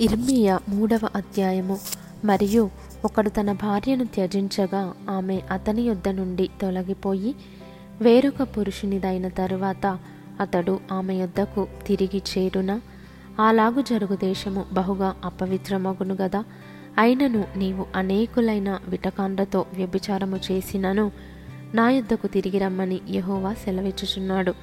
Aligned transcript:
ఇర్మియా 0.00 0.58
మూడవ 0.68 1.00
అధ్యాయము. 1.14 1.78
మరియు 2.24 2.70
ఒకడు 3.04 3.28
తన 3.28 3.52
భార్యను 3.52 4.04
త్యజించగా 4.04 4.94
ఆమె 5.10 5.42
అతని 5.50 5.82
యొద్ద 5.82 6.08
నుండి 6.08 6.48
తొలగిపోయి 6.60 7.34
వేరొక 8.00 8.42
పురుషునిదైన 8.42 9.28
తరువాత 9.28 9.98
అతడు 10.40 10.80
ఆమె 10.92 11.14
యొద్దకు 11.14 11.66
తిరిగి 11.86 12.22
చేరున 12.38 12.80
అలాగు 13.40 13.82
జరుగు 13.82 14.16
దేశము 14.16 14.64
బహుగా 14.72 15.16
అపవిత్రమగును 15.24 16.14
గదా. 16.14 16.44
అయినను 16.98 17.44
నీవు 17.56 17.86
అనేకులైన 17.96 18.78
విటకాండ్రతో 18.88 19.66
వ్యభిచారము 19.74 20.40
చేసినను 20.52 21.12
నా 21.74 21.90
యొద్దకు 21.90 22.26
తిరిగి 22.26 22.58
రమ్మని 22.58 23.00
యహోవా 23.10 23.54
సెలవిచ్చుచున్నాడు. 23.54 24.54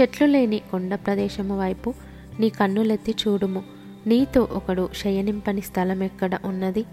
చెట్లు 0.00 0.26
లేని 0.26 0.58
కొండ 0.58 0.94
ప్రదేశము 0.94 1.58
వైపు 1.58 1.94
నీ 2.40 2.48
కన్నులెత్తి 2.48 3.14
చూడుము. 3.28 3.79
నీతో 4.06 4.48
ఒకడు 4.52 4.88
శయనింపని 4.94 5.60
స్థలం 5.60 6.02
ఎక్కడ 6.02 6.38
ఉన్నది? 6.44 6.84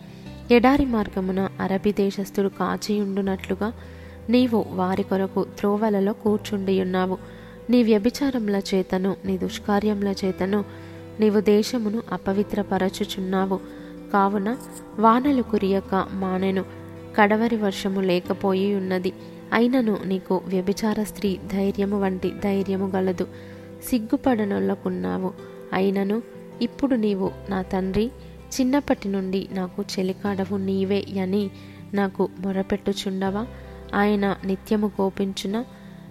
ఎడారి 0.52 0.86
మార్గమున 0.86 1.50
అరబి 1.60 1.92
దేశస్థుడు 1.92 2.48
కాచియుండునట్లుగా 2.48 3.74
నీవు 4.30 4.66
వారి 4.72 5.04
కొరకు 5.04 5.46
త్రోవలలో 5.60 6.14
కూర్చుండియున్నావు. 6.14 7.18
నీ 7.70 7.84
వ్యభిచారముల 7.84 8.62
చేతను 8.76 9.16
నీ 9.26 9.38
దుష్కార్యముల 9.38 10.14
చేతను 10.26 10.66
నీవు 11.20 11.40
దేశమును 11.40 12.02
అపవిత్రపరచుచున్నావు. 12.12 13.60
కావున 14.14 14.58
వానలు 15.00 15.42
కురియక 15.42 16.08
మానెను. 16.12 16.66
కడవరి 17.18 17.56
వర్షము 17.56 18.02
లేకపోయి 18.02 18.76
ఉన్నది 18.76 19.14
అయినను 19.54 19.98
నీకు 20.06 20.42
వ్యభిచార 20.46 21.04
స్త్రీ 21.04 21.40
ధైర్యము 21.54 22.02
వంటి 22.02 22.32
ధైర్యము 22.44 22.88
గలదు. 22.88 23.28
సిగ్గుపడనొల్లకున్నావు. 23.90 25.34
అయినను 25.74 26.22
ఇప్పుడు 26.62 26.96
నీవు 26.96 27.32
నా 27.50 27.62
తండ్రి 27.62 28.06
చిన్నప్పటి 28.60 29.08
నుండి 29.08 29.48
నాకు 29.52 29.86
చెలికాడవు 30.00 30.58
నీవే 30.58 31.06
అని 31.24 31.50
నాకు 31.94 32.30
మొరపెట్టుచుండవా? 32.40 33.48
ఆయన 33.96 34.36
నిత్యము 34.46 34.88
కోపించున 34.88 35.64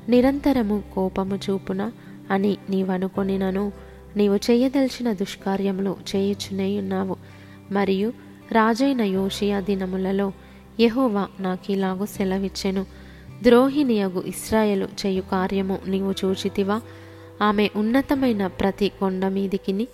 నిరంతరము 0.08 0.82
కోపము 0.94 1.36
చూపున 1.36 1.92
అని 2.30 2.56
నీవనుకొనినను. 2.70 3.72
నీవు 4.16 4.36
చేయదలిచిన 4.36 5.12
దుష్కార్యములు 5.12 5.96
చేయుచునే 6.16 6.78
ఉన్నావు. 6.78 7.16
మరియు 7.70 8.12
రాజైన 8.52 9.02
యోషియా 9.02 9.60
దినములలో 9.60 10.32
యహోవా 10.80 11.28
నాకిలాగు 11.40 12.06
సెలవిచ్చెను. 12.06 12.86
ద్రోహినియగు 13.42 14.22
ఇస్రాయలు 14.26 14.88
చేయు 15.06 15.22
కార్యము 15.22 15.78
నీవు 15.86 16.14
చూచితివా? 16.24 16.80
ఆమె 17.42 17.68
ఉన్నతమైన 17.76 18.46
ప్రతి 18.46 18.88
కొండ 18.88 19.26
మీదికిని 19.26 19.88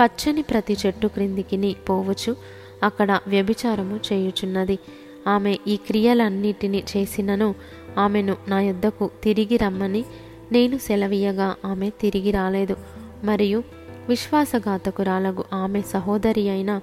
పచ్చని 0.00 0.42
ప్రతి 0.42 0.76
చెట్టు 0.86 1.06
క్రిందికిని 1.06 1.76
పోవచ్చు 1.88 2.36
అక్కడ 2.82 3.20
వ్యభిచారము 3.28 4.00
చేయుచున్నది. 4.12 4.78
ఆమె 5.26 5.58
ఈ 5.66 5.76
క్రియలన్నిటిని 5.76 6.82
చేసినను 6.96 7.54
ఆమెను 7.98 8.36
నా 8.48 8.60
యొద్దకు 8.60 9.10
తిరిగి 9.22 9.56
రమ్మని 9.56 10.04
నేను 10.52 10.78
సెలవీయగా 10.78 11.56
ఆమె 11.64 11.90
తిరిగి 11.90 12.30
రాలేదు. 12.30 12.76
మరియు 13.24 13.62
విశ్వాసఘాతకురాలగు 14.08 15.44
ఆమె 15.52 15.82
సహోదరి 15.82 16.48
అయిన 16.48 16.80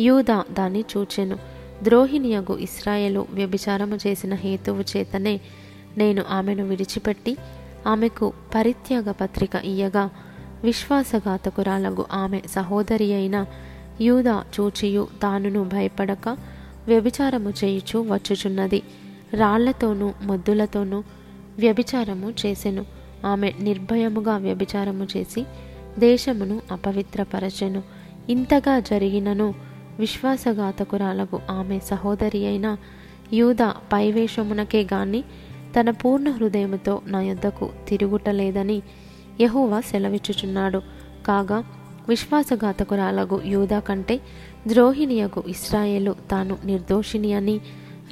యూదా 0.00 0.44
దాన్ని 0.50 0.84
చూచెను. 0.96 1.38
ద్రోహిణియగు 1.82 2.56
ఇస్రాయేలు 2.56 3.26
వ్యభిచారము 3.30 3.98
చేసిన 4.06 4.34
హేతువు 4.34 4.84
చేతనే 4.96 5.40
నేను 5.98 6.24
ఆమెను 6.30 6.68
విడిచిపెట్టి 6.68 7.36
ఆమెకు 7.86 8.32
పరిత్యాగ 8.54 9.10
పత్రిక 9.10 9.54
ఇయ్యగా 9.54 10.10
విశ్వాసఘాతకురాలకు 10.64 12.06
ఆమె 12.12 12.42
సహోదరి 12.46 13.14
అయిన 13.14 13.46
యూదా 14.00 14.44
చూచియు 14.60 15.08
తానును 15.22 15.64
భయపడక 15.64 16.28
వ్యభిచారము 16.88 17.50
చేయుచు 17.50 17.98
వచ్చుచున్నది. 17.98 18.82
రాళ్ళతోనూ 19.34 20.12
మొద్దులతోనూ 20.22 21.02
వ్యభిచారము 21.58 22.34
చేసెను. 22.46 22.84
ఆమె 23.26 23.52
నిర్భయముగా 23.60 24.36
వ్యభిచారము 24.36 25.06
చేసి 25.16 25.46
దేశమును 25.98 26.60
అపవిత్రపరచెను. 26.72 27.82
ఇంతగా 28.28 28.80
జరిగినను 28.80 29.54
విశ్వాసఘాతకురాలకు 29.98 31.40
ఆమె 31.50 31.78
సహోదరి 31.78 32.46
అయిన 32.46 32.76
యూద 33.32 33.62
పైవేషమునకే 33.62 34.82
గాని 34.82 35.24
తన 35.80 35.90
పూర్ణ 35.90 36.30
హృదయముతో 36.30 37.00
నా 37.06 37.22
యొద్దకు 37.22 37.70
తిరుగుటలేదని 37.88 38.82
యహూవా 39.40 39.80
సెలవిచ్చుచున్నాడు. 39.80 40.82
కాగా 41.26 41.64
విశ్వాసఘాతకురాలగు 42.08 43.40
యూదా 43.44 43.78
కంటే 43.78 44.20
ద్రోహిణియగు 44.68 45.42
ఇస్రాయేలు 45.46 46.14
తాను 46.30 46.58
నిర్దోషిణి 46.64 47.32
అని 47.32 47.60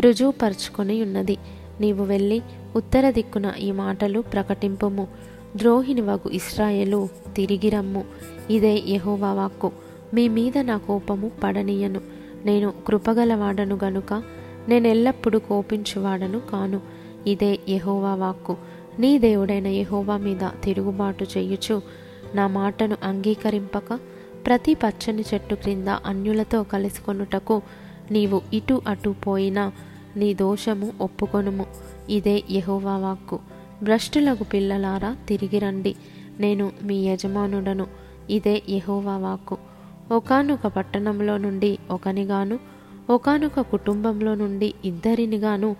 రుజువుపరుచుకొని 0.00 1.02
ఉన్నది 1.02 1.36
నీవు 1.80 2.04
వెళ్ళి 2.04 2.42
ఉత్తర 2.76 3.10
దిక్కున 3.10 3.52
ఈ 3.60 3.72
మాటలు 3.72 4.20
ప్రకటింపుము. 4.20 5.08
ద్రోహిణివగు 5.56 6.28
ఇస్రాయేలు 6.28 7.08
తిరిగి 7.36 7.68
రమ్ము 7.68 8.04
ఇదే 8.50 8.82
యహోవా 8.88 9.32
వాక్కు. 9.32 9.72
మీ 10.14 10.28
మీద 10.28 10.58
నా 10.58 10.76
కోపము 10.76 11.30
పడనీయను. 11.44 12.00
నేను 12.44 12.72
కృపగలవాడను 12.86 13.78
గనుక 13.84 14.22
నేనెల్లప్పుడూ 14.68 15.38
కోపించువాడను 15.38 16.40
కాను. 16.40 16.80
ఇదే 17.26 17.58
యహోవా 17.68 18.14
వాక్కు. 18.14 18.56
నీ 18.98 19.18
దేవుడైన 19.18 19.66
యహోవా 19.66 20.16
మీద 20.16 20.48
తిరుగుబాటు 20.64 21.24
చేయుచు 21.24 21.82
నా 22.34 22.46
మాటను 22.46 22.96
అంగీకరింపక 23.02 23.98
ప్రతి 24.46 24.74
పచ్చని 24.74 25.24
చెట్టు 25.34 25.54
క్రింద 25.54 25.88
అన్యులతో 25.88 26.62
కలుసుకొనుటకు 26.62 27.62
నీవు 28.10 28.40
ఇటు 28.52 28.82
అటు 28.88 29.14
పోయినా 29.26 29.72
నీ 30.16 30.34
దోషము 30.34 30.92
ఒప్పుకొనుము. 31.00 31.66
ఇదే 32.08 32.42
యహోవా 32.50 32.96
వాక్కు. 32.96 33.38
భ్రష్టులకు 33.82 34.44
పిల్లలారా 34.44 35.16
తిరిగి 35.28 35.58
రండి. 35.58 35.94
నేను 36.40 36.72
మీ 36.82 37.06
యజమానుడను. 37.06 37.86
ఇదే 38.30 38.62
యహోవా 38.68 39.16
వాక్కు. 39.16 39.58
ఒకనొక 40.12 40.66
పట్టణంలో 40.66 41.36
నుండి 41.36 41.78
ఒకనిగాను 41.90 42.58
ఒకనొక 43.10 43.60
కుటుంబంలో 43.60 44.34
నుండి 44.34 44.74
ఇద్దరినిగాను 44.84 45.76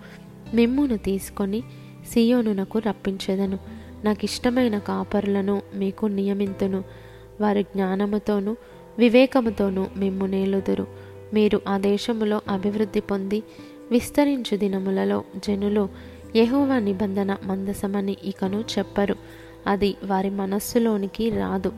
మిమ్మును 0.53 0.97
తీసుకొని 0.97 1.63
సియోనునకు 2.07 2.79
రప్పించెదను. 2.79 3.59
నాకు 4.03 4.19
ఇష్టమైన 4.23 4.77
కాపరులను 4.77 5.61
మీకు 5.75 6.05
నియమింతును. 6.05 6.83
వారి 7.41 7.63
జ్ఞానముతోనూ 7.63 8.55
వివేకముతోనూ 8.97 9.85
మిమ్ము 9.97 10.25
నేలుదురు. 10.25 10.87
మీరు 11.33 11.61
ఆ 11.67 11.77
దేశములో 11.77 12.41
అభివృద్ధి 12.49 12.99
పొంది 12.99 13.43
విస్తరించు 13.91 14.57
దినములలో 14.57 15.23
జనులు 15.47 15.89
యెహోవా 16.35 16.79
నిబంధన 16.79 17.37
మందసమని 17.43 18.17
ఇకను 18.23 18.63
చెప్పరు. 18.77 19.15
అది 19.67 19.95
వారి 20.05 20.29
మనస్సులోనికి 20.29 21.29
రాదు. 21.29 21.71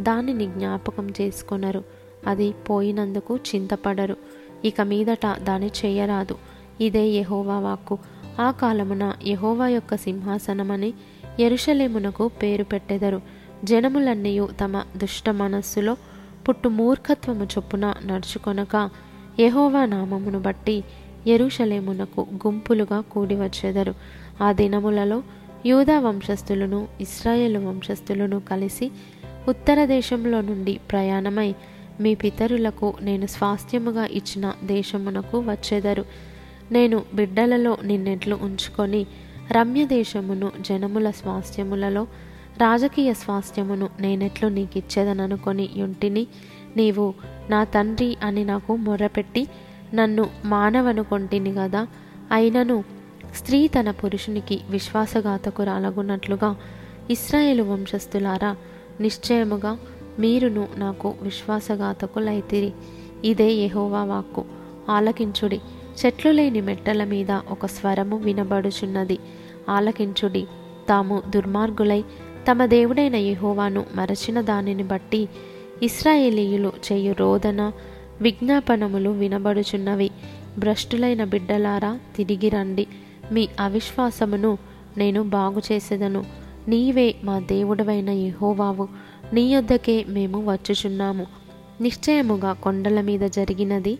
దానిని 0.00 0.46
జ్ఞాపకం 0.46 1.10
చేసుకొనరు. 1.20 1.84
అది 2.26 2.52
పోయినందుకు 2.52 3.36
చింతపడరు. 3.36 4.16
ఇక 4.64 4.80
మీదట 4.80 5.26
దాని 5.26 5.66
చేయరాదు. 5.66 6.36
ఇదే 6.80 7.06
యహోవా 7.06 7.58
వాక్కు. 7.58 7.98
ఆ 8.40 8.50
కాలమున 8.50 9.12
యహోవా 9.26 9.68
యొక్క 9.68 9.96
సింహాసనమని 9.96 10.92
ఎరుషలేమునకు 11.40 12.28
పేరు 12.28 12.64
పెట్టెదరు. 12.64 13.20
జనములన్నీయు 13.64 14.48
తమ 14.60 14.82
దుష్ట 14.96 15.30
మనస్సులో 15.30 15.96
పుట్టు 16.48 16.68
మూర్ఖత్వము 16.68 17.44
చొప్పున 17.44 17.94
నడుచుకొనక 18.06 18.90
యహోవా 19.40 19.84
నామమును 19.84 20.40
బట్టి 20.40 20.84
ఎరుషలేమునకు 21.26 22.26
గుంపులుగా 22.34 23.00
కూడి 23.00 23.34
వచ్చెదరు 23.34 23.94
ఆ 24.42 24.52
దినములలో 24.52 25.22
యూదా 25.66 25.98
వంశస్థులను 25.98 26.88
ఇస్రాయేల్ 27.00 27.56
వంశస్థులను 27.56 28.40
కలిసి 28.40 28.90
ఉత్తర 29.48 29.84
దేశంలో 29.84 30.40
నుండి 30.40 30.80
ప్రయాణమై 30.90 31.54
మీ 32.00 32.14
పితరులకు 32.14 32.94
నేను 33.02 33.26
స్వాస్థ్యముగా 33.26 34.06
ఇచ్చిన 34.06 34.52
దేశమునకు 34.64 35.38
వచ్చెదరు. 35.38 36.04
నేను 36.72 37.02
బిడ్డలలో 37.14 37.76
నిన్నెట్లు 37.84 38.38
ఉంచుకొని 38.42 39.06
రమ్య 39.50 39.86
దేశమును 39.86 40.52
జనముల 40.60 41.10
స్వాస్థ్యములలో 41.10 42.02
రాజకీయ 42.58 43.14
స్వాస్థ్యమును 43.14 43.88
నేనెట్లు 44.00 44.48
నీకిచ్చేదననుకొని 44.48 45.68
యుంటిని 45.76 46.26
నీవు 46.76 47.14
నా 47.50 47.64
తండ్రి 47.64 48.16
అని 48.22 48.44
నాకు 48.44 48.76
మొర్రపెట్టి 48.76 49.48
నన్ను 49.94 50.30
మానవనుకొంటిని 50.44 51.54
కదా 51.54 51.86
అయినను 52.32 52.84
స్త్రీ 53.36 53.68
తన 53.68 53.90
పురుషునికి 53.90 54.60
విశ్వాసఘాతకురాలగున్నట్లుగా 54.70 56.56
ఇస్రాయేలు 57.10 57.62
వంశస్థులారా 57.62 58.56
నిశ్చయముగా 59.00 59.78
మీరును 60.18 60.68
నాకు 60.76 61.14
విశ్వాసఘాతకులైతిరి. 61.22 62.72
ఇదే 63.24 63.52
యహోవా 63.52 64.04
వాక్కు. 64.04 64.44
ఆలకించుడి. 64.90 65.60
చెట్లు 66.06 66.30
లేని 66.30 66.60
మెట్టల 66.60 67.04
మీద 67.04 67.30
ఒక 67.30 67.66
స్వరము 67.66 68.16
వినబడుచున్నది. 68.16 69.18
ఆలకించుడి. 69.68 70.46
తాము 70.88 71.22
దుర్మార్గులై 71.28 72.04
తమ 72.50 72.66
దేవుడైన 72.66 73.16
యహోవాను 73.16 73.84
మరచిన 73.94 74.40
దానిని 74.40 74.82
బట్టి 74.82 75.28
ఇస్రాయేలీయులు 75.82 76.72
చేయు 76.92 77.14
రోదన 77.18 77.72
విజ్ఞాపనములు 78.20 79.10
వినబడుచున్నవి. 79.10 80.10
భ్రష్టులైన 80.58 81.24
బిడ్డలారా 81.24 81.98
తిరిగి 82.16 82.48
రండి. 82.48 82.86
మీ 83.32 83.48
అవిశ్వాసమును 83.60 84.58
నేను 84.96 85.22
బాగు 85.22 85.62
చేసేదను. 85.72 86.24
నీవే 86.68 87.14
మా 87.24 87.38
దేవుడవైన 87.38 88.10
యహోవావు. 88.10 88.88
నీ 89.32 89.42
యొద్దకే 89.42 90.04
మేము 90.08 90.52
వచ్చుచున్నాము. 90.52 91.26
నిశ్చయముగా 91.80 92.52
కొండల 92.52 93.00
మీద 93.00 93.20
జరిగినది 93.20 93.98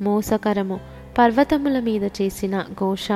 మోసకరము. 0.00 0.95
పర్వతముల 1.18 1.80
మీద 1.80 2.04
చేసిన 2.04 2.64
ఘోష 2.80 3.12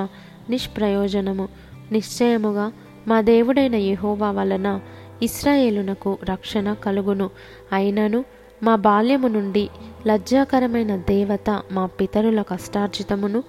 నిష్ప్రయోజనము. 0.51 1.49
నిశ్చయముగా 1.93 2.73
మా 3.09 3.21
దేవుడైన 3.21 3.75
యహోవా 3.75 4.31
వలన 4.31 4.81
ఇస్రాయేలునకు 5.23 6.19
రక్షణ 6.25 6.73
కలుగును. 6.73 7.31
అయినను 7.73 8.25
మా 8.63 8.77
బాల్యము 8.77 9.29
నుండి 9.29 9.69
లజ్జాకరమైన 10.07 10.97
దేవత 10.97 11.63
మా 11.73 11.87
పితరుల 11.87 12.43
కష్టార్జితమును 12.43 13.43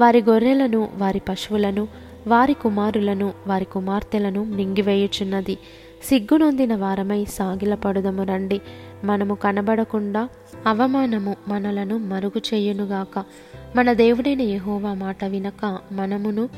వారి 0.00 0.22
గొర్రెలను 0.22 0.88
వారి 0.96 1.22
పశువులను 1.28 1.88
వారి 2.26 2.54
కుమారులను 2.54 3.32
వారి 3.46 3.64
కుమార్తెలను 3.64 4.44
మింగివేయుచున్నది. 4.44 5.58
సిగ్గునొందిన 6.04 6.76
వారమై 6.76 7.24
సాగిలపడుదము 7.24 8.22
రండి. 8.22 8.60
మనము 9.04 9.34
కనబడకుండా 9.34 10.28
అవమానము 10.66 11.36
మనలను 11.48 11.98
మరుగు 11.98 12.38
చేయునుగాక. 12.38 13.24
మన 13.76 13.92
దేవుడైన 13.92 14.42
యహోవా 14.42 14.94
మాట 14.94 15.24
వినక 15.24 15.78
మనమును 15.92 16.48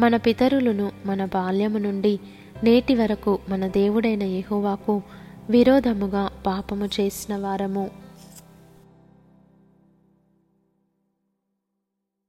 మన 0.00 0.16
పితరులను 0.16 0.92
మన 1.06 1.24
బాల్యము 1.24 1.78
నుండి 1.78 2.20
నేటి 2.64 2.94
వరకు 2.94 3.38
మన 3.48 3.66
దేవుడైన 3.66 4.22
యహోవాకు 4.22 5.02
విరోధముగా 5.50 6.28
పాపము 6.46 6.88
చేసిన 7.00 7.36
వారము. 7.36 7.90